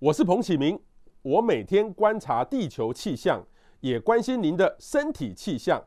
[0.00, 0.78] 我是彭启明，
[1.22, 3.42] 我每天观察地球气象，
[3.80, 5.82] 也关心您的身体气象。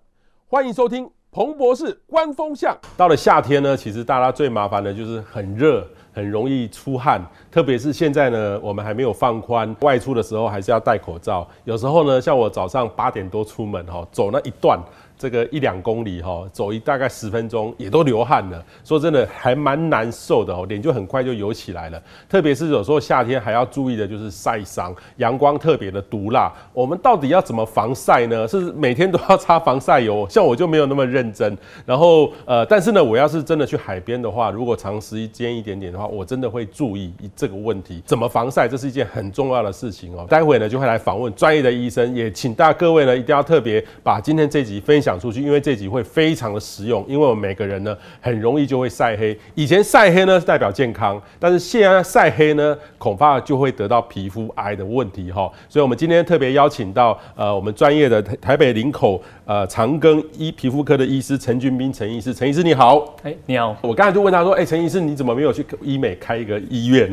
[0.48, 2.78] 欢迎收听彭博士观风向。
[2.97, 7.26] 到了夏天呢，其实大家最麻烦的就是很热，很容易出汗。
[7.50, 11.48] 特别是现在呢，我们还没有放宽，外出的时候还是要戴口罩。
[11.64, 14.78] 有时候呢，像我早上八点多出门哈，走那一段。
[15.22, 18.66] 这个一两公里哈，走一大概十分钟，也都流汗了。
[18.84, 22.02] 说真的，还蛮难受的哦，脸就很快就油起来了。
[22.28, 26.52] 特别是有时候夏天还要注意的就是晒伤，阳光特别的毒辣。
[26.74, 28.48] 我们到底要怎么防晒呢？
[28.48, 30.26] 是每天都要擦防晒油？
[30.28, 31.56] 像我就没有那么认真。
[31.86, 38.02] 然后呃，但是呢，我要是真的去海边的话，如果长时间一点点的话，我真的会注意这个问题。
[38.08, 38.67] 怎么防晒？
[38.67, 40.26] 这是一件很重要的事情哦。
[40.28, 45.11] 待会呢就会来访问专业的医生，也请大家各位呢一定要特别把今天这集分享。
[45.11, 49.38] 讲出去，因为这集会非常的实用，因为我们每个人呢很容易就会晒黑。
[49.56, 55.52] 以前晒黑呢是代表健康，但是现在晒黑呢恐怕就会得到皮肤癌的问题哈。
[55.67, 67.12] 所以，我们今天特别邀请到呃我们专业的台北林口呃长庚医皮肤科的医师陈俊斌陈医师，陈医师你好，哎你好，我刚才就问他说，哎陈医师你怎么没有去医美开一个医院？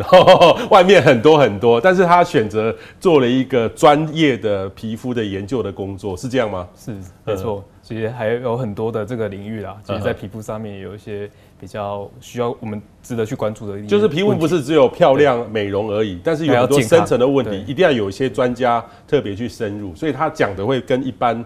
[0.70, 6.68] 外面很多很多，但是他选择做了一个专业的皮肤的研究的工作，是这样吗？
[6.76, 7.64] 是，没错。
[7.88, 11.26] 其实还有很多的这个领域啦，其实，在皮肤上面有一些
[11.58, 13.80] 比较需要我们值得去关注的。
[13.86, 21.42] 就是皮肤不是只有漂亮美容而已，但是有很多深层的问题，一定要有一些专家特别去深入，所以他讲的会跟一般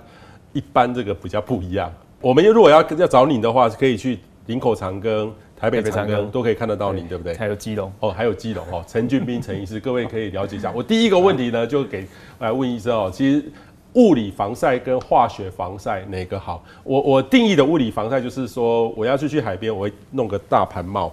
[0.53, 1.93] 一般这个比较不一样。
[2.21, 7.37] 我们如果要要找你的话，可以去林口长庚、台北长庚都可以看得到你，对不对？
[7.37, 10.73] 还有基隆哦，还有基隆哦，陈俊斌陈医师，各位可以了解一下。
[10.73, 12.05] 我第一个问题呢，就给
[12.41, 13.45] 来问医生哦，其实。
[13.95, 16.65] 物理防晒跟化学防晒哪个好？
[16.83, 21.13] 我我定义的物理防晒就是说，我要去去海边，我会弄个大盘帽。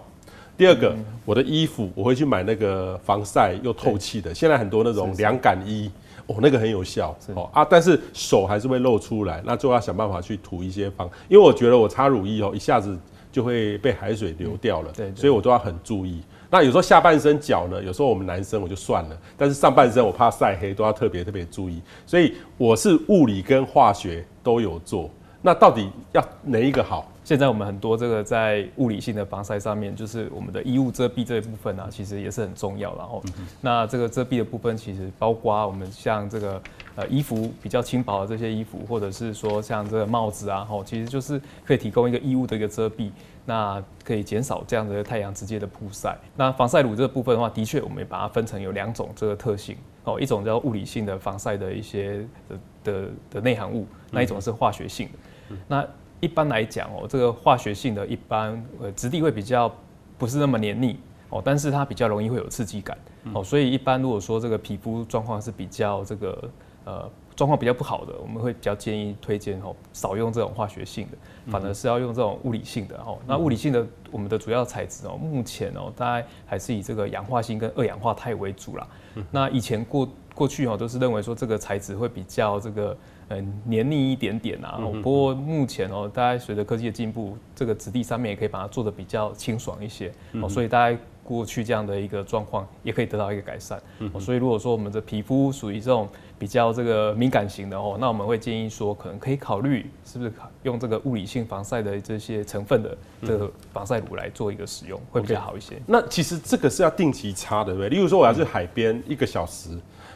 [0.57, 4.33] 第二个，我的衣服我会去买那个防晒又透气的。
[4.33, 5.89] 现在很多那种凉感衣，
[6.27, 12.97] 哦，那个很有效哦啊，但是手还是会露出来，那就要想办法去涂一些防，因为我觉得我擦乳液哦，一下子
[13.31, 16.21] 就会被海水流掉了，对，所以我都要很注意。
[16.49, 21.81] 那有时候下半身脚呢，有时候我们男生我就算了，但是上半身我怕晒黑，都要特别特别注意。
[22.05, 25.09] 所以我是物理跟化学都有做。
[25.41, 27.09] 那到底要哪一个好？
[27.23, 32.95] 现在我们很多这个在物理性的防晒上面，就是我们的衣物遮蔽这一部分呢、啊，其实也是很重要。
[32.97, 33.23] 然后，
[33.61, 36.59] 那这个遮蔽的部分，其实包括我们像这个
[36.95, 43.11] 呃衣服比较轻薄的这些衣服，或者是说像这个帽子啊，吼，其实就是可以提供一个衣物的一个遮蔽。
[43.45, 46.15] 那可以减少这样的太阳直接的曝晒。
[46.35, 55.55] 那防晒乳这个部分的话，的确我们也把它分成有两种这个特性哦，一种叫物理性的防晒的一些的的的内含物，那一种是化学性的。
[55.67, 55.83] 那
[56.19, 59.73] 一般来讲哦，这个化学性的一般呃质地会比较
[60.15, 62.95] 不是那么黏腻哦，但是它比较容易会有刺激感
[63.33, 66.51] 哦，所以一般如果说这个皮肤状况是比较这个
[66.89, 67.11] 呃。
[67.35, 71.17] 状况比较不好的，我们会比较建议推荐哦，少用这种化学性的，
[71.49, 73.17] 反而是要用这种物理性的哦。
[73.25, 78.85] 那物理性的，我们的主要材质哦，目前哦，大概还是以这个氧化锌跟二氧化钛为主啦。
[79.31, 82.97] 那以前过过去哦，都是认为说这个材质会比较这个
[83.29, 84.77] 嗯黏腻一点点啊。
[85.01, 90.11] 不过目前哦，大概随着科技的进步，这个质地上面也可以把它做的比较清爽一些
[90.41, 90.99] 哦，所以大概。
[91.21, 100.31] 过去这样的一个状况也可以得到一个改善，嗯，所以如果说我们的皮肤属于这种比较这个敏感型的哦，那我们会建议说，可能可以考虑是不是
[100.63, 105.75] 用这个物理性防晒的这些成分的这个防晒乳来做一个使用，会比较好一些。
[105.75, 105.81] Okay.
[105.85, 107.89] 那其实这个是要定期擦的，对不对？
[107.89, 109.69] 例如说我要去海边一个小时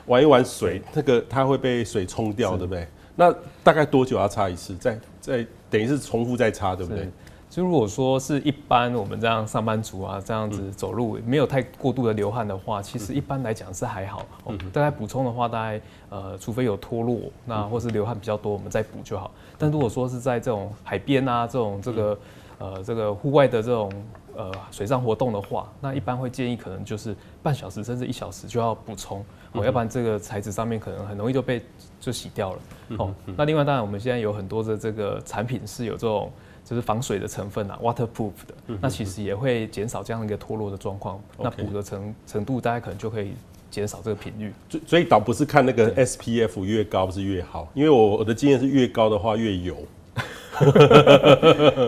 [0.06, 2.88] 玩一玩水，那个它会被水冲掉，对不对？
[3.16, 4.74] 那大概多久要擦一次？
[4.78, 7.10] 再再等于是重复再擦，对不对？
[7.54, 14.26] 就如果说是一般我们这样上班族啊，这样子走路没有太过度的流汗的话，其实一般来讲是还好。
[14.46, 19.30] 哦，大概补充的话，大概呃，除非有脱落，那或是流汗比较多，我们再补就好。
[19.56, 22.20] 但如果说是在这种海边啊，这种这个
[22.58, 23.94] 呃这个户外的这种
[24.36, 31.62] 呃水上活动的话，那一般会建议可能就是半小时甚至一小时就要补充哦，要不然这个材质上面可能很容易就被
[32.00, 32.60] 就洗掉了。
[32.98, 36.32] 哦，那另外当然我们现在有很多的这个产品是有这种。
[36.66, 41.20] 就是防水的成分啊，waterproof 的，那其实也会减少这样一个脱落的状况。
[41.38, 43.34] 那补的程程度，大家可能就可以
[43.70, 44.54] 减少这个频率。
[44.70, 49.76] 所所以倒不是看那个 SPF 越高是越好，因为我我的经验是越高的话越油。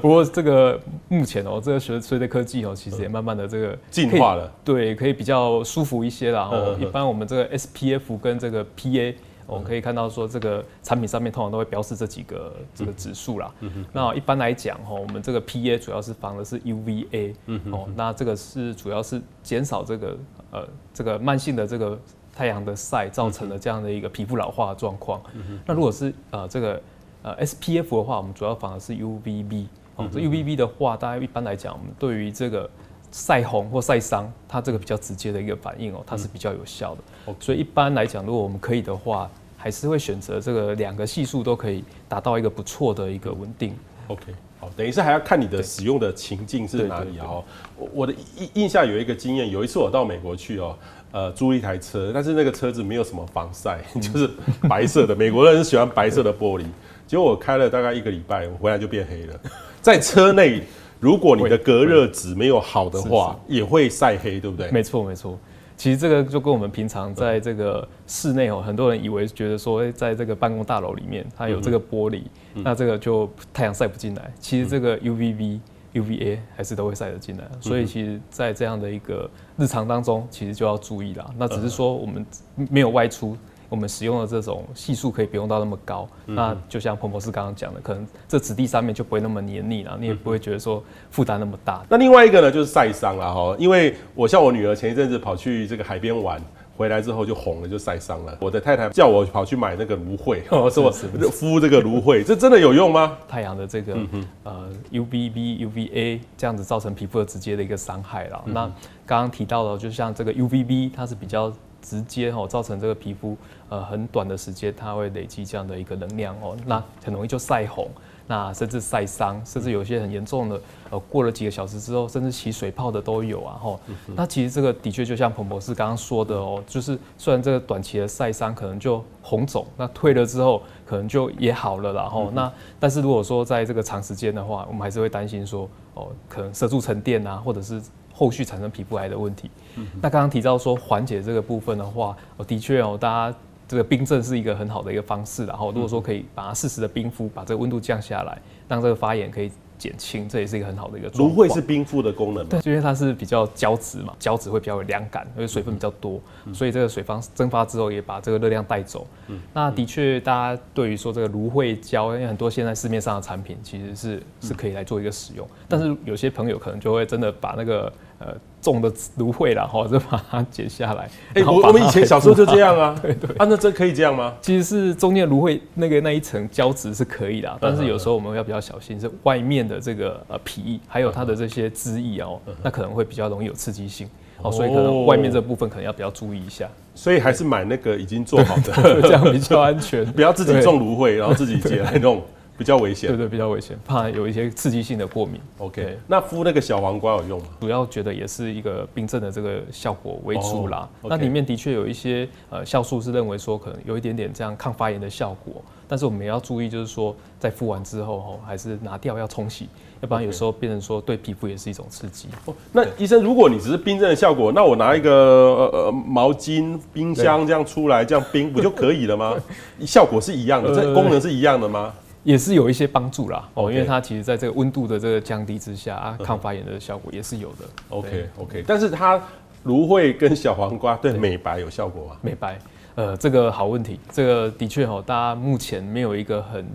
[0.01, 4.51] 不过这个目前哦，这个随随着科技哦，其实也慢慢的这个进化了。
[4.63, 6.49] 对，可以比较舒服一些啦。
[6.51, 9.13] 哦，一般我们这个 SPF 跟这个 PA。
[9.47, 13.53] 我们可以看到说，这个产品上面通常都会标示这几个这个指数啦。
[13.93, 17.33] 那一般来讲哈，我们这个 PA 主要是防的是 UVA。
[17.71, 20.17] 哦，那这个是主要是减少这个
[20.51, 21.99] 呃这个慢性的这个
[22.33, 25.21] 太阳的晒造成了这样的一个皮肤老化的状况。
[25.65, 26.81] 那如果是呃这个
[27.21, 29.67] 呃 SPF 的话，我们主要防的是 UVB。
[29.97, 32.69] 哦，这 UVB 的话，大家一般来讲，我们对于这个
[33.17, 37.33] 晒红或晒伤，它这个比较直接的一个反应哦，它是比较有效的。
[37.39, 43.73] 所以一般来讲，如果我们可以的话，还是会选择这个两个系数都可以达到一个不错的一个稳定。
[44.07, 47.41] OK，好，等于是还要看你的使用的情境是哪里啊？
[47.77, 50.77] 我我的印印象有一个经验，有一次我到美国去哦，
[51.13, 54.29] 呃，租一台车，但是那个车子没有什么防晒， 就是
[54.67, 55.15] 白色的。
[55.15, 56.65] 美国人是喜欢白色的玻璃，
[57.07, 59.39] 结果我开了大概一个礼拜，我回来就变黑了。
[59.81, 60.63] 在车内，
[61.05, 64.71] 如果你的隔热纸没有好的话，也会晒黑，对不对？
[64.71, 65.37] 没错，没错。
[65.77, 72.23] 其实这个就跟我们平常在这个室内哦，很多人以为觉得说，在这个办公大楼里面，它有这个玻璃，
[72.55, 74.33] 那这个就太阳晒不进来。
[74.39, 75.59] 其实这个 UVB、
[75.93, 77.43] UVA 还是都会晒得进来。
[77.61, 81.29] 所以其实，在这样的一个日常当中，其实就要注意啦。
[81.37, 82.25] 那只是说我们
[82.55, 83.37] 没有外出。
[83.69, 91.83] 我们使用的这种系数可以不用到那么高，嗯、那就像彭博士刚刚讲的，可能这质地上面就不会那么黏腻了，你也不会觉得说负担那么大。
[91.89, 96.39] 那另外一个呢，就是晒伤了哈，因为我像我女儿前一阵子跑去这个海边玩，
[96.77, 98.37] 回来之后就红了，就晒伤了。
[98.39, 103.17] 我的太太叫我跑去买那个芦荟， 哦，说敷这个芦荟，这真的有用吗？
[103.27, 108.41] 太阳的这个、嗯、呃 UVB、UVA 这样子造成皮肤的直接的一个伤害了。
[108.45, 108.61] 嗯、那
[109.05, 111.51] 刚刚提到的，就像这个 UVB，它是比较。
[111.85, 113.37] 直接哦，造成这个皮肤
[113.69, 117.87] 呃很短的时间，它会累积这样的一个能量哦，那很容易就晒红，
[118.25, 120.59] 那甚至晒伤，甚至有些很严重的
[120.89, 123.79] 呃过了几个小时之后，甚至起水泡的都有啊吼。
[124.15, 137.81] 那其实这个的确就像彭博士刚刚说的哦，就是虽然这个短期的晒伤可能就红肿，那退了之后可能就也好了然后那但是如果说在这个长时间的话，我们还是会担心说哦，可能色素沉淀啊，或者是。
[138.17, 139.51] 后续产生皮肤癌的问题。
[139.75, 145.45] 嗯、那刚刚提到说缓解这个部分的话，哦，的确哦，大家这个冰镇是一个很好的一个方式。
[145.45, 148.37] 然后如果说可以把它适时的冰敷，把这个温度降下来，
[148.69, 151.09] 让这个发炎可以减轻，这也是一个很好的一个。
[151.17, 152.49] 芦荟是冰敷的功能吗？
[152.49, 159.07] 对，因为它是比较胶质嘛，胶质会比较有凉感，因为水分比较多，嗯、所以这个水方蒸发之后也把这个热量带走。
[159.27, 167.91] 嗯、那的确，大家对于说这个芦荟胶，因为很多现在市面上的产品其实是是可以来做一个使用，嗯、但是有些朋友可能就会真的把那个。
[168.17, 168.33] 呃，
[168.65, 171.03] 种的芦荟啦，哈， 就把它剪下来。
[171.35, 172.95] 哎、欸，我我们以前小时候就这样啊。
[173.01, 174.33] 对对，啊，那这可以这样吗？
[174.41, 184.09] 其实是中间芦荟那个那一层胶质是可以的，但是有时候我们要比较小心，是外面的这个呃皮，还有它的这些汁液哦，那可能会比较容易有刺激性，
[184.41, 186.67] 哦，所以可能外面这部分可能要比较注意一下。
[186.95, 188.71] 所以还是买那个已经做好的，
[189.03, 192.21] 这样比较安全，不要自己种芦荟，然后自己剪来弄。
[192.57, 195.39] 比较危险，对对，比较危险，怕有一些刺激性的过敏。
[195.57, 197.47] OK，那敷那个小黄瓜有用吗？
[197.59, 200.87] 主要觉得也是一个冰镇的这个效果为主啦。
[201.01, 201.15] Oh, okay.
[201.15, 209.67] 那里面的确有一些呃酵素是认为说可能有一点点这样抗发炎的效果，但是我们也要注意，就是说在敷完之后吼，还是拿掉要冲洗，
[209.99, 212.29] 要不然有时候变成说对皮肤也是一种刺激。
[212.45, 219.35] Oh, 那医生，如果你只是冰镇的效果，那我拿一个呃呃毛巾、冰箱这样出来这样冰不就可以了吗？
[219.85, 221.93] 效果是一样的，这功能是一样的吗？
[222.25, 227.65] 也是有一些帮助啦，哦，因为它其实在这个温度的这个降低之下啊，抗发炎的效果也是有的。
[227.89, 229.21] OK OK，但是它
[229.63, 232.17] 芦荟跟小黄瓜对美白有效果吗？
[232.21, 232.57] 美白，
[232.95, 236.65] 呃，这个好问题，这个的确哈，大家目前没有一个很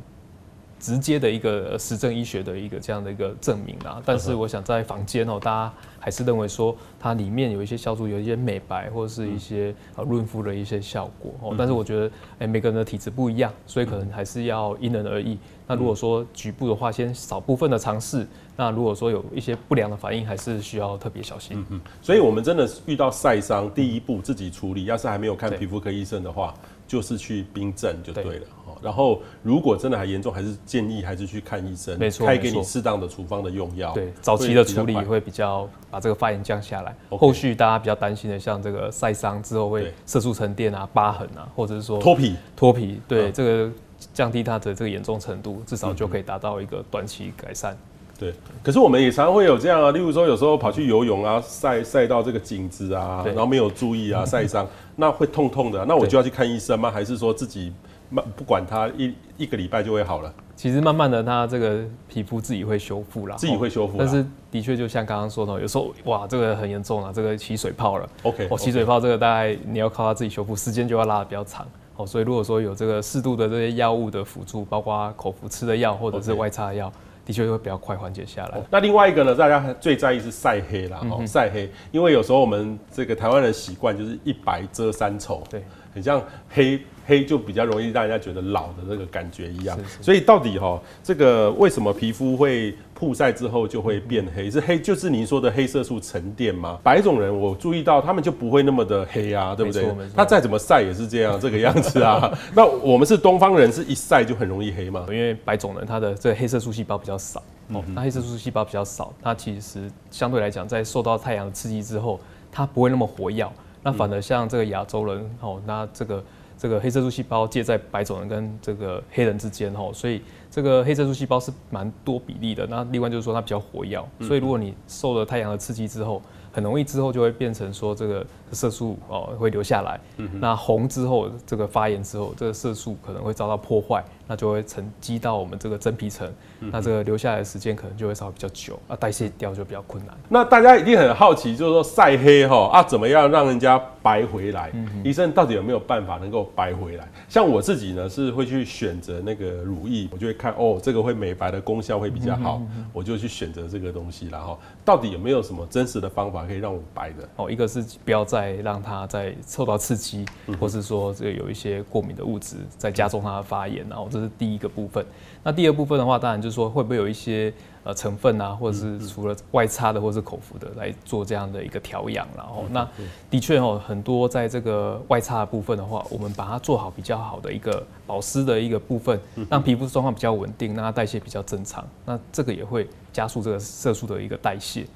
[0.81, 4.03] 直接的一个实证医学的一个这样的一个证明啦。
[4.05, 5.73] 但是我想在房间哦，大家。
[6.03, 11.55] 还是认为说它里面有一些酵素，有一些美白或者是一些呃润肤的一些效果哦。
[11.59, 15.37] 但是我觉得，哎，每个人的体质不一样，所以可能还是要因人而异。
[15.67, 18.27] 那如果说局部的话，先少部分的尝试。
[18.57, 21.63] 那如果说有一些不良的反应，还是需要特别小心。
[21.69, 24.87] 嗯，所以我们真的遇到晒伤，第一步自己处理。
[24.87, 26.55] 要是还没有看皮肤科医生的话，
[26.91, 28.47] 就是去冰镇就对了。
[28.83, 33.93] 然后，如果真的还严重，还是建议还是去看医生，没错，开给你适当的处方的用药。
[33.93, 36.97] 对，早期的处理会比较把这个发炎降下来。
[37.11, 43.73] 后续大家比较担心的，像这个晒伤之后会色素沉淀啊、疤痕啊，或者是说脱皮、脱皮，对这个
[44.13, 47.79] 降低它的这个严重程度，至少就可以达到一个短期改善。
[48.21, 56.91] 对，可是我们也常常会有这样啊，例如说有时候跑去游泳啊，晒晒到这个颈子啊，然后没有注意啊， 晒伤，那会痛痛的，那我就要去看医生吗？
[56.91, 57.73] 还是说自己
[58.11, 58.23] 慢？
[58.37, 60.31] 不管它一一个礼拜就会好了。
[60.55, 63.95] 其实慢慢的，它这个皮肤自己会修复啦，自己会修复。
[63.97, 68.07] 但是的确就像刚刚说的，有时候哇，这个很严重啊，这个起水泡了。
[68.25, 71.67] OK，哦，起水泡这个大概你要靠它自己修复，时间就要拉的比较长。
[71.97, 76.93] 哦，所以如果说有这个适度的这些药物的辅助，包括口服吃的药或者是外擦的药，
[77.25, 78.59] 的确会比较快缓解下来。
[78.59, 78.63] 哦。
[78.71, 86.81] 那另外一个呢，大家最在意是晒黑啦，哦，晒黑，因为有时候我们这个台湾人习惯就是一白遮三丑，对，很像黑。
[87.07, 94.49] 黑就比较容易让人家觉得老的那个感觉一样，所以到底哈，这个为什么皮肤会曝晒之后就会变黑？
[94.49, 96.79] 是黑就是您说的黑色素沉淀吗？
[96.85, 99.85] 白种人我注意到他们就不会那么的黑啊，对不对？
[100.15, 102.31] 他再怎么晒也是这样 这个样子啊。
[102.55, 105.05] 那我们是东方人，是一晒就很容易黑吗？
[105.09, 107.43] 因为白种人他的这个黑色素细胞比较少
[107.73, 112.21] 哦，那黑色素细胞比较少，它其实相对来讲在受到太阳的刺激之后，
[112.53, 113.45] 它不会那么活跃。
[113.83, 116.23] 那反而像这个亚洲人哦，那这个。
[116.61, 120.21] 这个黑色素细胞介在白种人跟这个黑人之间哦，所以
[120.51, 122.67] 这个黑色素细胞是蛮多比例的。
[122.67, 126.21] 那另外就是说它比较活跃，所以如果你受了太阳的刺激之后，
[126.53, 130.01] 很容易之后就会变成说这个色素哦会留下来。
[130.41, 134.05] 那红之后这个发炎之后，这个色素可能会遭到破坏。
[134.27, 140.17] 那就会沉积到我们这个真皮层，那这个留下来的时间可能就会稍微比较久，啊，代谢掉就比较困难。
[140.29, 144.71] 那大家一定很好奇，就是说晒黑哈啊，怎么样让人家白回来？
[145.03, 147.09] 医生到底有没有办法能够白回来？
[147.29, 154.29] 像我自己呢，是会去选择那个乳液，我就会看哦，这个会美白的功效会比较好，我就去选择这个东西。
[154.29, 157.29] 然后到底有没有什么真实的方法可以让我白的？
[157.35, 160.27] 哦，一个是不要再让它再受到刺激，
[160.59, 164.09] 或是说这个有一些过敏的物质在加重它的发炎，然后。
[164.11, 165.07] 这是第一个部分，
[165.45, 167.53] 那第二部分的话，当然就是说会不会有一些
[167.85, 172.89] 呃成分啊，或者是除了外擦的或者是口服的来做这样的一个调养，然后那
[173.31, 179.19] 的确哦，很多在这个外擦的部分的话，我们把它做好比较好的一个保湿的一个部分，
[179.49, 182.89] 让皮肤状况比较稳定，让它代谢比较正常，那这个也会。
[183.13, 184.87] 加速这个色素的一个代谢。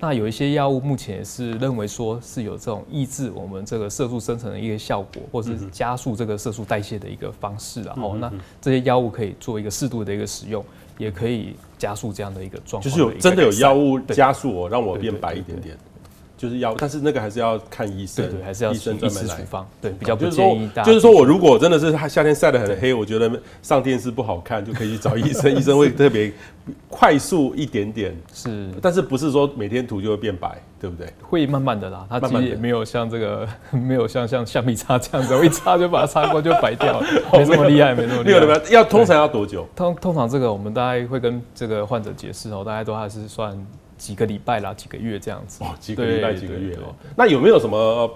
[0.00, 7.82] 那有一些药物目前也是认为说是有这种抑制我们这个色素生成的一个效果，或是加速这个色素代谢的一个方式。
[7.82, 10.64] 然后，那这些药物可以做一个适度的一个使用，
[10.96, 12.82] 也可以加速这样的一个状况。
[12.82, 15.76] 就是有真的有药物加速我，让我变白一点点。
[16.38, 19.68] 就是要，但是那个还是要看医生，对，对，还是要医生专门来处方。
[19.82, 20.86] 对，比较不建议大家。
[20.86, 23.28] 就是说我如果真的是夏天晒得很黑，我觉得
[23.60, 26.32] 上电视不好看，就可以去找医生， 医生会特别
[26.88, 28.16] 快速一点点。
[28.32, 31.12] 是，但是不是说每天涂就会变白，对不对？
[31.20, 38.62] 会慢慢的啦，它其实也没有像这个， 没有像像橡皮擦这样子，我一擦就把它擦光就白掉了， 没这么厉害，没那么厉害。
[38.70, 39.66] 要通常要多久？
[39.74, 43.58] 通通常这个我们大概会跟这个患者解释哦，大概都还是算。
[43.98, 45.62] 几个礼拜啦，几个月这样子。
[45.62, 46.94] 哦，几个礼拜，几个月哦。
[47.16, 48.10] 那有没有什么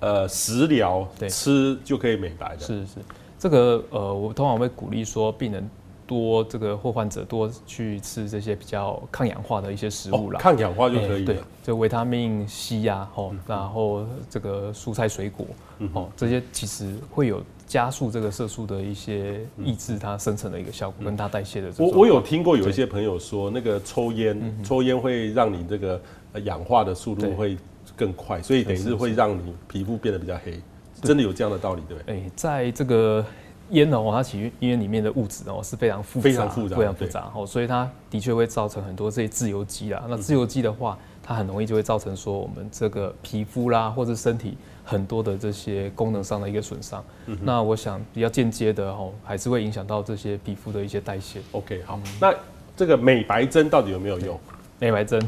[0.00, 2.60] 呃食疗吃就可以美白的？
[2.60, 2.94] 是是，
[3.38, 5.70] 这个呃，我通常会鼓励说，病人
[6.06, 10.40] 多这个或患者多去吃这些比较抗氧化的一些食物啦。
[10.40, 11.24] 抗氧化就可以。
[11.24, 15.46] 对，就维他命 C 呀，吼，然后这个蔬菜水果，
[15.92, 17.40] 哦，这些其实会有。
[17.68, 21.70] 加速这个色素的一些抑制，它生成的一个效果，跟它代谢的。
[21.76, 26.00] 我我有听过有一些朋友说，那个抽烟，抽烟会让你这个
[26.44, 27.56] 氧化的速度会
[27.94, 30.58] 更快，所以等于是会让你皮肤变得比较黑。
[31.02, 32.16] 真的有这样的道理，对不对？
[32.16, 33.24] 哎，在这个
[33.70, 40.04] 烟哦，它其实烟里面的物质哦是非常复杂，非常复杂，非常复杂哦，所以它的确会造成很多这些自由基啦。
[40.08, 44.56] 那自由基的话，它很容易就会造成说我们这个皮肤啦，或者身体。
[44.90, 51.42] 很多的这些功能上的一个损伤，嗯、那我想比较间接的哦，还是会影响到这些皮肤的一些代谢。
[51.52, 52.34] OK，好，嗯、那
[52.74, 54.40] 这个美白针到底有没有用？
[54.78, 55.20] 美白针，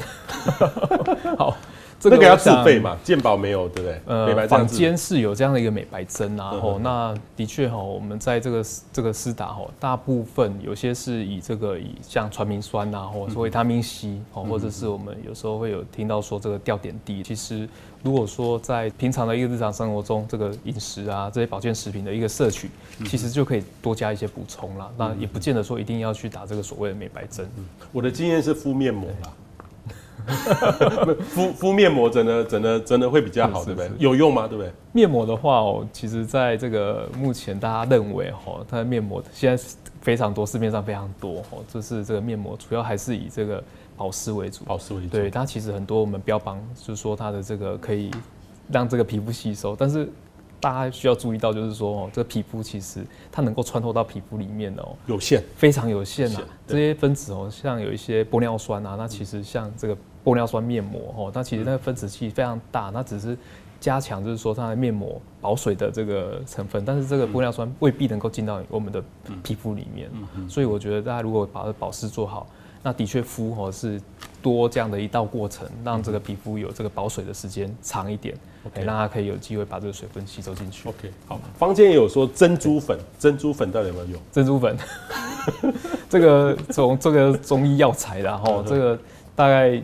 [1.36, 1.54] 好。
[2.00, 2.96] 这个要自费嘛？
[3.04, 4.00] 健保没有，对不对？
[4.06, 6.52] 呃，坊间是有这样的一个美白针啊。
[6.52, 17.22] 吼，那的确哈，我们在这个这个施打吼，大部分有些是以这个以像传明酸呐，或者说维他命 C，哦，或者是我们有时候会有听到说这个吊点滴。
[17.22, 17.68] 其实
[18.02, 22.70] 如果说在平常的一个日常生活中，这个饮食啊这些保健食品的一个摄取，
[23.04, 24.90] 其实就可以多加一些补充啦。
[24.96, 27.46] 那也不见得说一定要去打这个所谓的美白针。
[27.92, 29.30] 我的经验是敷面膜啦。
[31.28, 33.90] 敷敷面膜真的真的真的会比较好，对不对？
[33.98, 34.46] 有用吗？
[34.46, 34.72] 对不对？
[34.92, 39.64] 面膜的话哦，其实在这个目前大家认为哦，它的面膜现在
[40.00, 43.62] 非常多，市面上非常多哦，就是这个面膜主要还是以这个
[43.96, 44.64] 保湿为主。
[44.64, 45.08] 保湿为主。
[45.08, 48.10] 对，它其实很多我们标榜就是说它的这个可以
[48.70, 50.08] 让这个皮肤吸收，但是。
[50.62, 53.00] 大家需要注意到，就是说哦，这个皮肤其实
[53.32, 56.42] 它能够穿透到皮肤里面的哦，有限，非常有限啊。
[56.66, 63.36] 这些分子哦，像有一些玻尿酸啊，那其实像这个玻尿酸面膜哦，它其实那个分子器非常大，它只是
[63.80, 69.02] 加强就是说它的面膜保水的这个成分，但是这个玻尿酸未必能够进到我们的
[69.42, 70.10] 皮肤里面。
[70.48, 72.46] 所以我觉得大家如果把保湿做好，
[72.82, 73.98] 那的确敷哦是
[74.42, 78.34] 多这样的一道过程，让这个皮肤有这个保水的时间长一点。
[78.66, 80.86] OK，让它可以有机会把这个水分吸收进去。
[80.86, 81.40] OK，好。
[81.58, 84.20] 坊间也有说珍珠粉，珍珠粉到底有没有用？
[84.30, 84.76] 珍珠粉，
[86.10, 88.98] 这个从这个中医药材然后这个
[89.34, 89.82] 大概。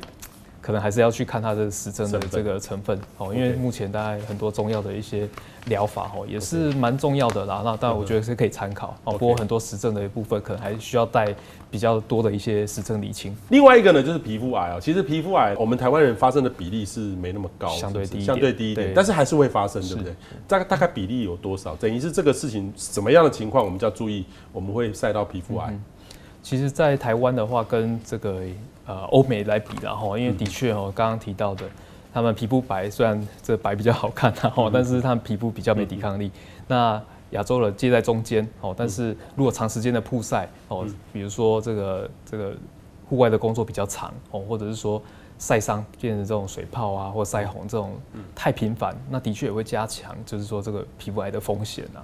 [0.67, 5.29] 可能还是要去看它的实证的这个成分哦，因为目前大概很多中药的一些
[5.67, 7.63] 疗法哦，也是蛮重要的啦。
[7.65, 11.33] 那当然我觉得是可以参考哦，不过很多实证的一部分可能还需要带
[11.71, 13.33] 比较多的一些实证理清。
[13.51, 20.13] 另外一个呢，就是皮肤癌啊，其实皮肤癌我们台湾人发生的比例是没那么高，相对低，相对低一点，但是还是会发生，对不对？
[20.49, 21.77] 大概大概比例有多少？
[21.77, 25.79] 等于是这个事情什么样的情况，我们就要注意，我们会晒到皮肤癌。
[26.47, 28.41] 其实，在台湾的话，跟这个。
[28.87, 31.65] 呃，欧美来比，然后因为的确哦，刚刚提到的，
[32.15, 36.31] 他们皮肤白，虽然这白比较好看，然后但是他们皮肤比较没抵抗力。
[36.69, 42.55] 那亚洲人介在中间哦，但是如果长时间的曝晒哦，比如说这个这个
[43.11, 45.03] 户外的工作比较长哦，或者是说。
[45.39, 47.93] 晒伤变成这种水泡啊，或晒红这种
[48.35, 52.01] 太频繁，那的确也会加强，就是说这个皮肤癌的风险啊。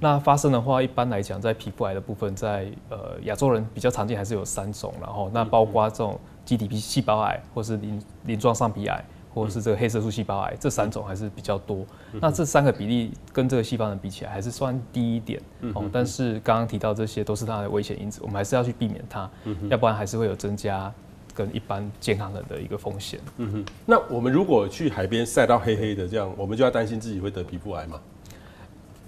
[0.00, 11.84] 那发生的话，一般来讲，在皮肤癌的部分，在呃亚洲人比较常见还是有三种，然后那包括这种基底皮细胞癌，或是鳞鳞状上皮癌，或者是这个黑色素细胞癌，这三种还是比较多。
[12.20, 15.40] 那这三个比例跟这个细胞人比起来，还是算低一点
[15.74, 15.88] 哦。
[15.92, 19.30] 但是刚刚提到这些都是它的危险因子，我们还是要去避免它，
[19.70, 20.92] 要不然还是会有增加。
[21.36, 23.20] 跟一般健康人的一个风险。
[23.36, 28.00] 嗯哼，那我们如果去海边晒到黑黑的，这样我们就要担心自己会得皮肤癌吗？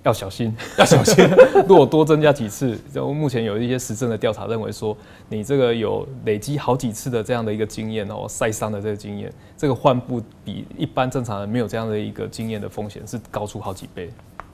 [0.05, 1.29] 要小心， 要小心。
[1.67, 4.97] 如果多增加几次，就目前有一些实证的调查认为说，
[5.29, 14.09] 你这个有累积好几次的这样的一个经验哦，晒伤的这个经验，这个患部比一般正常人没有这样的一个经验的风险是高出好几倍。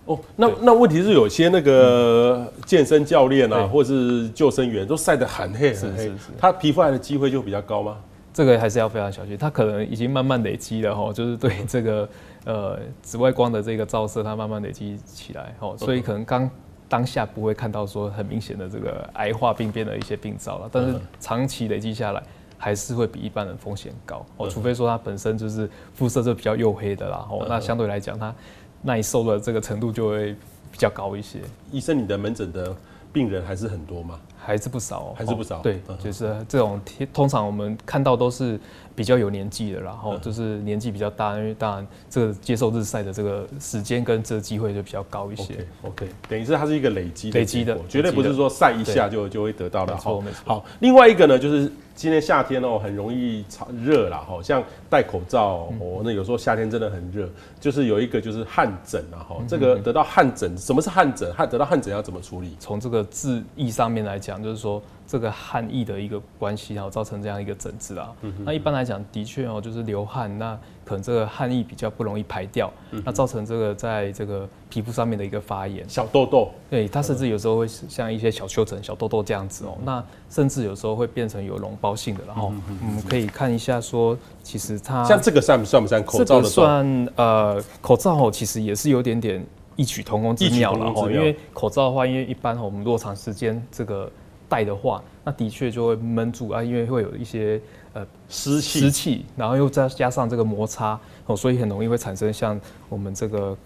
[0.06, 6.08] 哦，那那问题是有些那个健身教练啊，或者是救生员都晒得很黑很黑，是。
[6.11, 7.96] 是是，他皮肤癌的机会就比较高吗？
[8.32, 12.08] 这个还是要非常小心，他可能已经慢慢累积了哈，就是对这个
[12.44, 16.50] 呃紫外光的这个照射，它慢慢累积起来哦，所以可能刚
[16.88, 22.23] 当下不会看到说很明显的这个癌化病变的一些病灶了，但是长期累积下来，
[22.58, 28.34] 还是会比一般人风险高哦，除非说他本身就是肤色就比较黝黑的啦，哦，那相对来讲他。
[28.85, 30.33] 耐受的这个程度就会
[30.71, 31.41] 比较高一些。
[31.73, 32.73] 医生，你的门诊的
[33.12, 34.20] 病人还是很多吗？
[34.37, 35.61] 还是不少，哦，还是不少。
[35.61, 36.79] 对，就是这种
[37.14, 38.61] 通常我们看到都是
[38.94, 45.66] 比较有年纪的，然后就是年纪比较大，因为当然这个接受日晒的这个时间跟这个机会就比较高一些。
[45.83, 49.96] OK，, okay 等于是它是一个累积累积的，绝对不是说晒一下就就会得到的。
[49.96, 51.70] 好，好，另外一个呢就是。
[51.96, 57.28] 今年夏天哦，很容易潮热啦，哈，像戴口罩哦，那有时候夏天真的很热，
[57.61, 61.33] 就是有一个就是汗疹啊，哈，这个得到汗疹，什么是汗疹？
[61.33, 62.57] 汗得到汗疹要怎么处理？
[62.59, 64.83] 从这个字义上面来讲，就是说。
[65.07, 68.12] 这个汗液的一个关系，然后造成这样一个疹子啊。
[68.45, 72.73] 那一般来讲，的确哦，就是流汗，那可能这个汗液比较不容易排掉，
[73.05, 76.51] 那造成这个在这个皮肤上面的一个发炎，小痘痘。
[76.71, 79.77] 对，它甚至有时候会像一些小丘疹、小痘痘这样子哦。
[79.85, 86.49] 那甚至有时候会变成有脓包性的，然后我们可以看一下说，其实它像这个算不算不算口罩的？
[86.49, 89.45] 算呃，口罩哦，其实也是有点点
[89.77, 91.11] 异曲同工之妙了哦。
[91.11, 94.11] 因为口罩的话，因为一般我们如果长时间这个。
[94.55, 97.61] 戴的话，那的确就会闷住啊，因为会有一些
[97.93, 103.57] 呃湿气，湿气，然后又再加上这个摩擦哦，所以很容易会产生像我们这个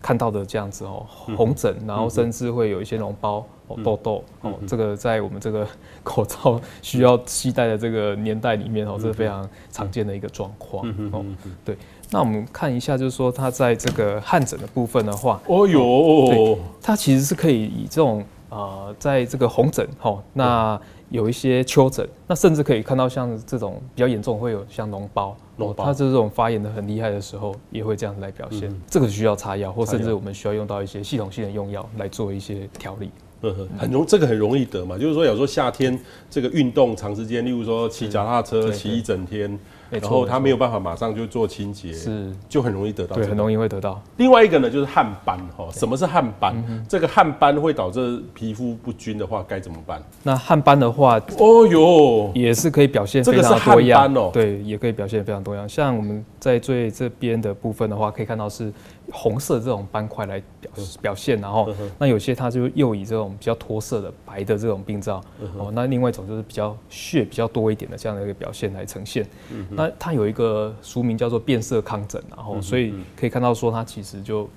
[0.00, 5.64] 看到的这样子哦，红疹，然后甚至会有一些脓包哦、痘痘哦，这个在我们这个
[6.02, 11.24] 口罩需要携带的这个年代里面哦，这是非常常见的一个状况哦。
[11.64, 11.76] 对，
[12.10, 18.24] 那我们看一下，就是说它在这个汗疹的部分的话，哦哟，它其实是可以以这种。
[18.52, 28.68] 呃，在这个红疹吼，那有一些丘疹，那甚至可以看到像这种比较严重，会有像脓包，脓包，它这种发炎的很厉害的时候，也会这样来表现。
[28.68, 33.10] 嗯、这个需要擦药，或甚至我们需要用到一些系统性的用药来做一些调理。
[33.40, 39.58] 嗯，很容，这个很容易得嘛，就是说有时候夏天这个运动长时间，例如说骑脚踏车骑一整天。
[40.00, 44.00] 然后它没有办法马上就做清洁，是就很容易得到，对，很容易会得到。
[44.16, 45.68] 另外一个呢，就是汗斑哈。
[45.72, 46.54] 什么是汗斑？
[46.88, 50.02] 这个汗斑会导致皮肤不均的话，该怎么办？
[50.22, 54.30] 那汗斑的话，哦哟，也是可以表现非常多样哦。
[54.32, 55.68] 对，也可以表现非常多样。
[55.68, 58.72] 像我们在最这边的部分的话，可以看到是
[59.10, 65.20] 红色这种斑块来表表现，然后那有些它就又以这种比较脱色的白的这种病灶
[65.58, 65.70] 哦。
[65.72, 69.26] 那另外一种就是比较血比较多一点的这样的一个表现来呈现。
[69.70, 74.48] 那它有一个俗名叫做变色抗疹，然后所以可以看到说它其实就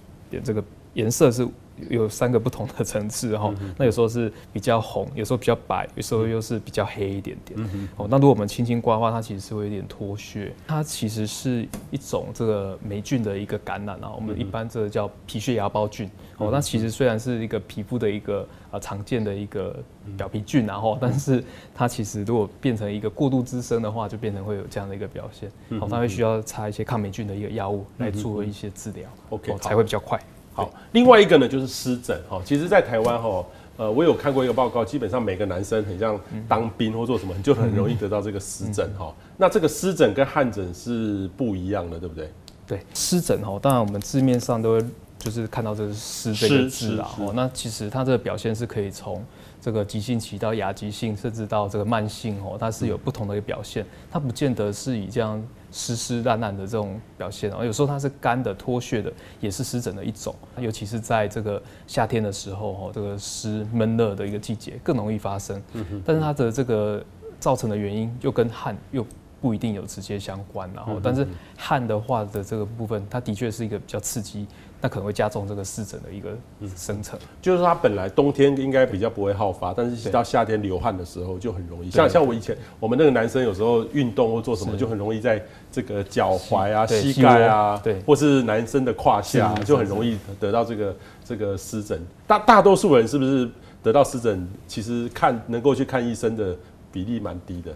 [0.44, 1.48] 这个颜色是
[1.90, 7.60] 有三个不同的层次哈，那有时候是比较红，有时候比较白，有时候又是比较黑一点点。
[7.98, 10.54] 哦，那如果我们轻轻刮的话，它其实是会有点脱屑。
[10.68, 16.10] 它其实是一种这个霉菌的一个感染啊，我们一般这个叫皮屑芽孢菌。
[16.38, 19.76] 哦，那其实虽然是一个皮肤的一个呃常见的一个
[20.18, 25.50] 表皮菌，然后，但是它其实如果变成一个过度滋生的话，就变成会有这样的一个表现。
[25.80, 30.20] 哦，它会需要擦一些抗霉菌的一个药物来做一些治疗，OK，才会比较快。
[30.56, 39.14] 好，另外一个呢就是湿疹哈，其实，在台湾哈，呃，我有看过一个报告，基本上每个男生很像当兵或做什么，就很容易得到这个湿疹哈。
[39.36, 42.32] 那这个湿疹跟汗疹是不一样的，对不对？
[42.66, 44.86] 对，湿疹哈，当然我们字面上都会
[45.20, 49.22] 就是看到这是湿这个字啊，哦，那其实它这个表现是可以从
[49.60, 55.46] 这个急性期到亚急性，甚至到这个慢性哦，它是有不同的一个表现，它不见得是以这样。
[55.78, 59.12] 湿湿烂烂的这种表现哦，有时候它是干的、脱屑的，
[59.42, 60.34] 也是湿疹的一种。
[60.58, 65.62] 尤其是在这个夏天的时候，哦，这个湿闷热的一个季节更容易发生。
[66.06, 67.04] 但是它的这个
[67.42, 69.06] 造成的原因又跟汗又
[69.42, 70.72] 不一定有直接相关。
[70.74, 74.48] 然后，但是汗的话的这个部分，它的确是一个比较刺激。
[74.82, 76.30] 那可能会加重这个湿疹的一个
[76.76, 81.90] 生成，嗯，就是说它本来冬天应该比较不会好发，但是到夏天流汗的时候就很容易。
[81.90, 92.00] 像像我以前，我们那个男生有时候运动或做什么，就很容易在这个脚踝啊、膝盖啊，对，或是男生的胯下，就很容易得到这个这个湿疹。
[92.28, 93.50] 大大多数人是不是
[93.82, 94.48] 得到湿疹？
[94.68, 96.56] 其实看能够去看医生的
[96.92, 97.72] 比例蛮低的。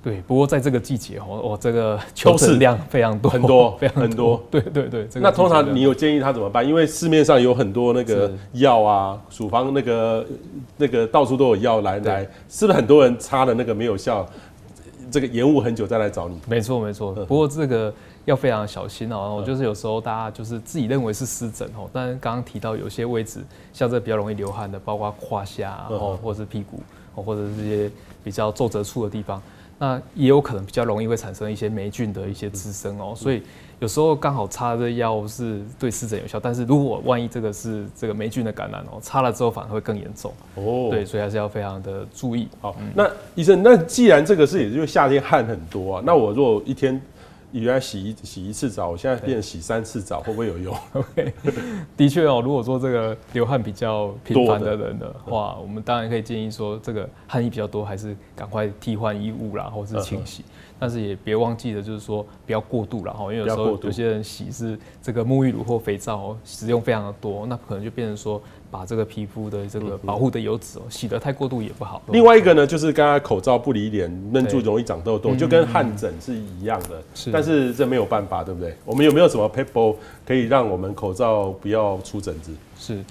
[0.00, 4.02] 对，不过在这个季节哦，哦，这个求诊量非常多，很多， 非常多。
[4.02, 6.66] 很多对对对，这个、那通常你有建议他怎么办？
[6.66, 10.26] 因为市面上有很多那个药啊，处方那个
[10.76, 14.24] 那个到处都有药来来，是不是很多人擦了那个没有效，
[15.10, 16.38] 这个延误很久再来找你？
[16.46, 17.92] 没错没错，不过这个
[18.24, 19.42] 要非常小心哦。
[19.44, 23.40] 就是有时候大家就是自己认为是湿疹哦，但是刚刚提到有些位置，
[23.72, 26.80] 像这比较容易流汗的，包括胯下哦，或者是屁股
[27.16, 27.90] 哦，或者是这些
[28.22, 29.42] 比较皱褶处的地方。
[29.78, 33.42] 那也有可能比较容易会产生一些霉菌的一些滋生哦，所以
[33.78, 40.88] 有时候刚好擦这药是对湿疹有效，但是如果万一这个是这个霉菌的感染哦，擦了之后反而会更严重哦。
[40.90, 42.48] 对，所以还是要非常的注意。
[42.60, 47.00] 好，那医生，那既然这个是也就是夏天汗很多啊，那我如果一天。
[47.52, 51.32] 原来洗一洗一次澡，我现在变洗三次澡，会不会有用？OK，
[51.96, 52.42] 的确哦。
[52.44, 60.44] 如果说这个流汗比较频繁的人的话，我们当然可以建议说，这个汗液比较多，还是赶快替换衣物啦，或是清洗。
[60.80, 68.40] 但是也别忘记了，就是说不要过度了哈，因为有时候有些人洗是这个沐浴乳或肥皂使用非常的多，那可能就变成说。
[68.70, 72.02] 把这个皮肤的这个保护的油脂哦，洗得太过度也不好。
[72.08, 77.02] 另外一个呢，就是刚刚口罩不离脸，闷住容易长痘痘，就跟汗疹是一样的。
[77.14, 78.76] 是，但是这没有办法，对不对？
[78.84, 82.52] 我们有没有什么撇步可以让我们口罩不要出疹子？
[82.78, 83.02] 是，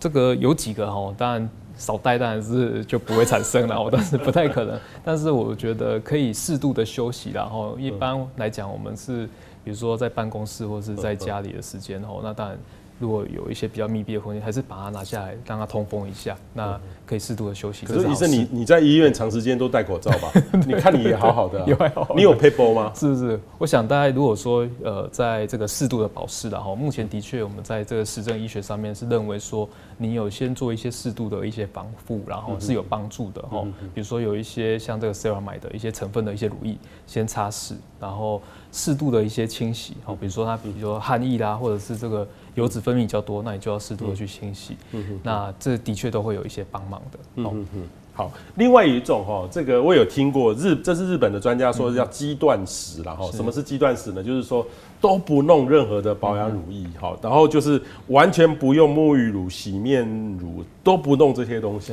[0.00, 4.76] 这个有几个哈，当然少戴当然是就不会产生了， 但是不太可能。
[5.04, 9.26] 但是我觉得可以适度的休息，然后一般来讲，我们是
[9.62, 12.58] 比如说在办公室或是在家里的时间哦，那当然。
[13.02, 17.84] 如果有一些比较密闭的空间，还是把它拿下来，让它通风一下，那可以适度的休息。
[17.84, 20.30] 可是医生，你你在医院长时间都戴口罩吧？
[20.64, 22.92] 你看你也好好的、 啊，你有 paper 吗？
[22.94, 23.40] 是不是？
[23.58, 33.64] 我想大家如果说呃，在这个适度的保湿的哈，目前的确我们在这个实证医学上面是认为说，你有先做一些适度的一些防护，然后是有帮助的哈。
[33.92, 42.26] 比如说有一些像这个 ceramide 的一些成分的一些乳液，先擦拭，然后适度的一些清洗，好，比如说它，比如说汗液啦，或者是这个。
[42.54, 44.76] 油脂分泌比较多，那你就要适度的去清洗。
[44.92, 47.18] 嗯哼，那这的确都会有一些帮忙的。
[47.36, 47.66] 嗯哼，
[48.14, 54.22] 好，另外一种哈，这个我有听过日，这是日本的专家说叫肌断食然后，什么是肌断食呢？
[54.22, 54.66] 就是说
[55.00, 60.06] 都不弄任何的保养乳液，好，然后就是完全不用沐浴乳、洗面
[60.38, 61.92] 乳，都不弄这些东西。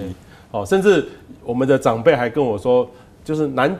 [0.51, 1.07] 好，甚至
[1.43, 2.89] 我们的长辈还跟我说，
[3.23, 3.77] 就是男。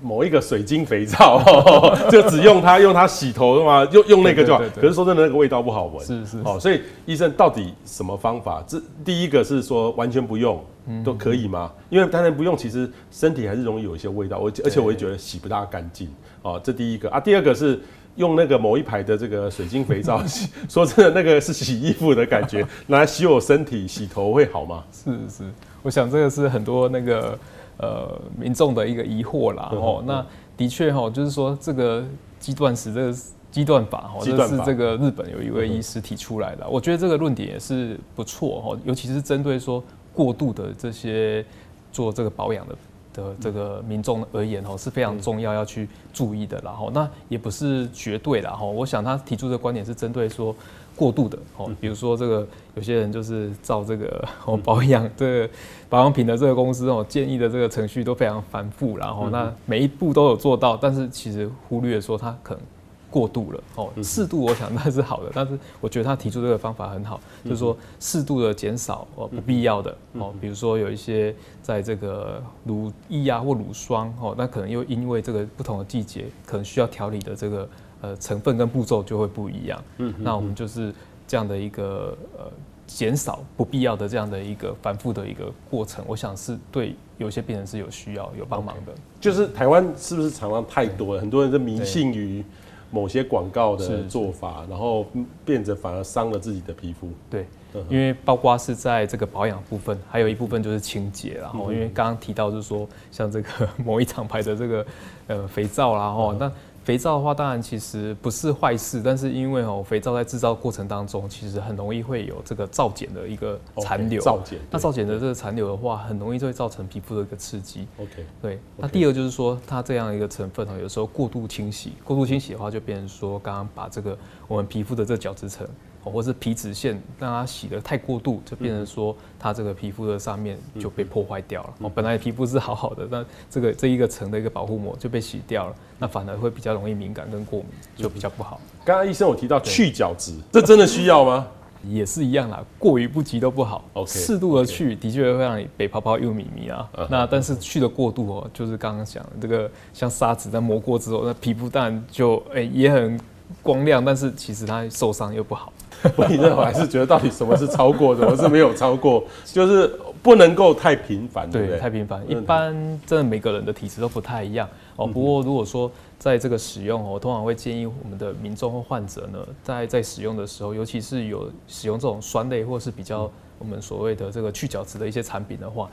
[0.00, 1.40] 某一个水晶肥皂，
[2.10, 4.60] 就只用它用它洗头的嘛，用用那个就好。
[4.74, 6.04] 可是说真的，那个味道不好闻。
[6.04, 6.38] 是是。
[6.44, 8.64] 哦，所以医生到底什么方法？
[8.66, 10.62] 这第一个是说完全不用
[11.04, 11.70] 都可以吗？
[11.88, 14.38] 因为当然不用，其实身体还是容易有一些味道。
[14.38, 16.08] 我而且我也觉得洗不大干净。
[16.42, 17.20] 哦，这第一个啊。
[17.20, 17.80] 第二个是
[18.16, 24.82] 用那个某一排的这个水晶肥皂洗， 说真的，那个是洗衣服的感觉，拿来洗我身体洗头会好吗？
[24.92, 25.44] 是是，
[25.82, 27.38] 我想这个是很多那个。
[27.82, 30.24] 呃，民众的一个疑惑啦，哦，那
[30.56, 32.04] 的确哈，就是说这个
[32.38, 33.18] 肌断食这个
[33.50, 39.82] 肌断法哈，这是这个日本有一位医师提出来的，我觉得这个论点也是不错哈，尤其是针对说
[40.14, 41.44] 过度的这些
[41.90, 42.76] 做这个保养的
[43.14, 50.54] 的这个民众而言哈，是非常重要要去注意的，然后那也不是绝对的哈，我想他提出的观点是针对说
[51.02, 55.50] 过度的哦，比如说这个有些人就是照这个哦保养这个
[55.88, 62.62] 保养品的这个公司哦建议的这个程序都非常繁复，然后那每一步都有做到，但是其实忽略说他可能
[63.10, 77.68] 过度了哦，适度我想那是好的，但是我觉得他提出这个方法很好，就是说适度的减少哦不必要的哦，比如说有一些在这个乳液啊或乳霜哦，那可能又因为这个不同的季节可能需要调理的这个。
[78.02, 79.82] 呃，成分跟步骤就会不一样。
[79.98, 80.92] 嗯，那我们就是
[81.26, 82.44] 这样的一个呃，
[82.84, 86.04] 减少不必要的这样的一个反复的一个过程。
[86.08, 88.92] 我想是对有些病人是有需要、有帮忙的。
[89.20, 91.20] 就是台湾是不是常常太多了？
[91.20, 92.44] 很多人是迷信于
[92.90, 95.06] 某些广告的做法，然后
[95.44, 97.08] 变着反而伤了自己的皮肤。
[97.30, 97.46] 对，
[97.88, 101.34] 因为包括是在这个保养部分，还有一部分就是清洁。
[101.34, 103.48] 然后因为刚刚提到就是说，像这个
[103.84, 104.86] 某一厂牌的这个
[105.28, 106.50] 呃肥皂啦，哦，那。
[106.84, 114.20] 肥皂的话，当然其实不是坏事，但是因为哦，肥皂在制造过程当中，其实很容易会有这个皂碱的一个残留。
[114.20, 117.86] 皂碱，那皂碱的这个残留的话，很容易就会造成皮肤的一个刺激。
[117.98, 118.58] OK，对。
[118.76, 124.18] 那第二就是说，它这样一个成分哦，有时候过度清洗，过度清洗的话，就变成说，刚刚把这个
[124.48, 125.66] 我们皮肤的这个角质层。
[126.10, 131.74] 或是皮脂腺让它洗得太过度，就变成说它这个皮肤的上面就被破坏掉了。
[131.80, 138.60] 哦，本来皮肤是好好的，那这个这一个层的一个保护膜就被洗掉了，那反而会比较容易敏感跟过敏，就比较不好。
[138.84, 141.46] 刚刚医生有提到去角质，这真的需要吗？
[141.84, 143.84] 也是一样啦，过于不及都不好。
[143.94, 146.88] OK，适度的去的确会让你白泡泡又咪咪啊。
[147.10, 153.18] 那但是去的过度哦，就是刚刚讲的这个像砂纸在磨过之后，那皮肤当然就哎、欸、也很
[153.62, 155.72] 光亮，但是其实它受伤又不好。
[156.16, 159.88] 所以呢我还是觉得到底什么是超过，什么是没有超过， 就是
[160.20, 161.78] 不能够太频繁，对不对？
[161.78, 162.72] 太频繁，一般
[163.06, 165.06] 真的每个人的体质都不太一样哦。
[165.06, 175.90] 不过如果说在这个使用，我通常会建议我们的民众或患者呢，在在使用的时候，尤其是有使用这种酸类或是比较我们所谓的这个去角质的一些产品的话，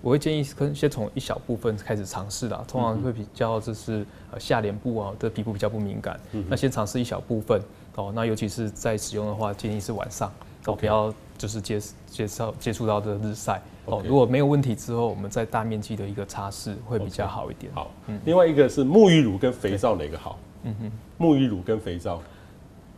[0.00, 2.64] 我会建议跟先从一小部分开始尝试啦。
[2.66, 7.60] 通常会比较就是呃下脸部啊的皮肤比较不敏感，那先尝试一小部分。
[7.96, 10.32] 哦，那尤其是在使用的话，建议是晚上
[10.64, 14.02] 哦，不要就是接接受接触到的日晒哦。
[14.06, 17.72] 如果没有问题之后，我们再大面积的一个擦拭会比较好一点。
[17.72, 18.20] 好，嗯。
[18.26, 20.38] 另外一个是沐浴乳跟肥皂哪个好？
[20.64, 22.20] 嗯哼，沐浴乳跟肥皂，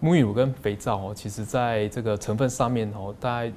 [0.03, 3.53] 沐浴乳跟肥皂哦，其实在这个成分上面哦，大概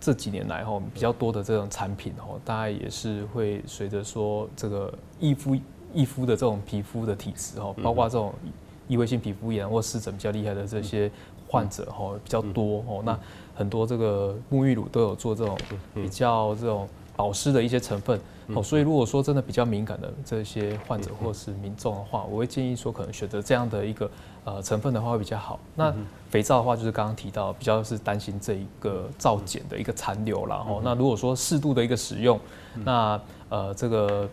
[0.00, 5.56] 这几年来哦，比较多的这种产品哦，大概也是会随着说这个易肤
[5.94, 8.34] 易肤的这种皮肤的体质哦，包括这种。
[8.88, 11.08] 异位性皮肤炎或湿疹比较厉害的这些
[11.46, 13.16] 患者哈比较多哦，那
[13.60, 15.54] 很多这个沐浴乳都有做这种
[15.94, 18.18] 比较这种保湿的一些成分
[18.54, 24.10] 哦，所以如果说真的比较敏感的这些患者或是民众的话，我会建议说可能选择这样的一个
[24.44, 25.60] 呃成分的话会比较好。
[25.76, 25.94] 那
[26.30, 30.80] 肥皂的话就是刚刚提到比较是担心这一个皂碱的一个残留了哦。
[30.82, 32.40] 那如果说适度的一个使用，
[32.82, 33.20] 那
[33.50, 34.26] 呃这个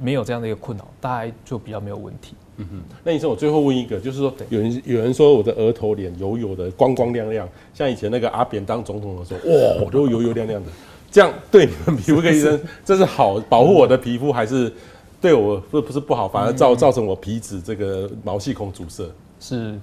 [0.00, 2.34] 没有这样的一个困扰，大概就比较没有问题。
[2.58, 10.70] 嗯哼，那医生，我最后问一个，就是说，有人有人说我的额头脸油油的，光光亮亮，像以前那个阿扁当总统的时候，哇， 我都油油亮亮的，
[11.10, 14.72] 这样对你们皮肤科医生， 这是好保护我的皮肤，还是
[15.20, 19.08] 对我不不是不好，反而造造成我皮脂这个毛细孔阻塞？
[19.40, 19.78] 是。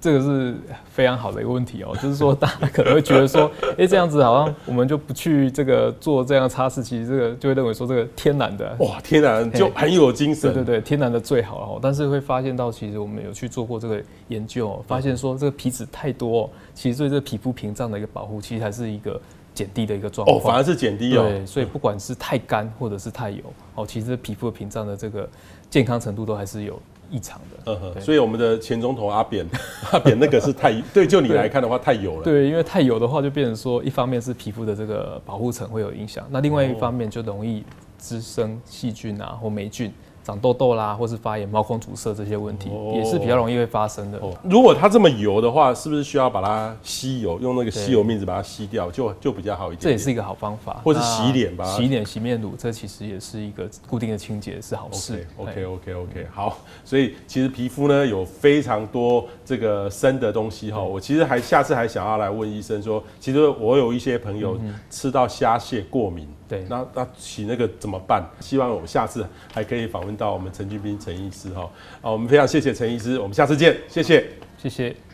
[0.00, 0.54] 这个是
[0.92, 11.80] 非常好的一个问题哦， 就是说大家可能会觉得说，哎，这样子好像我们就不去这个做这样擦拭，其实这个就会认为说这个天然的哇，天然就很有精神，对对对，天然的最好哦。
[11.82, 19.20] 但是会发现到，其实我们有去做过这个研究，发现说这个皮脂太多，其实对这个皮肤屏障的一个保护，其实还是一个
[19.52, 20.38] 减低的一个状况。
[20.38, 21.22] 哦，反而是减低哦。
[21.22, 23.42] 对，所以不管是太干或者是太油，
[23.74, 25.28] 哦，其实皮肤的屏障的这个
[25.68, 26.80] 健康程度都还是有。
[27.10, 29.46] 异常的，嗯哼，所以我们的前总统阿扁，
[29.92, 32.22] 阿扁那个是太 对，就你来看的话太油了。
[32.24, 37.64] 对，因为太油的话，就变成说，一方面是皮肤的这个保护层会有影响，那另外一方面就容易
[37.96, 39.92] 滋生细菌啊或霉菌。
[40.28, 44.20] 长痘痘啦，或是发炎、毛孔阻塞这些问题，也是比较容易会发生的。
[44.42, 49.80] 如果它这么油的话，是不是需要把它吸油，用那个吸油面纸把它吸掉，就就比较好一点？
[49.80, 50.82] 这也是一个好方法。
[50.84, 55.26] 或是洗脸吧，洗脸、洗面乳，这其实也是一个固定的清洁，是好事。
[55.38, 56.58] OK OK OK，好。
[56.84, 60.82] 所以其实皮肤呢有非常多这个深的东西哈。
[60.82, 64.58] 我其实还下次还想要来问医生说，其实我有一些朋友
[64.90, 66.28] 吃到虾蟹过敏。
[66.48, 68.26] 对，那那洗那个怎么办？
[68.40, 71.68] 希望我们下次还可以访问到我们陈俊斌陈医师哈。
[72.00, 74.24] 好，我们非常谢谢陈医师，我们下次见，谢谢，
[74.56, 75.07] 谢谢。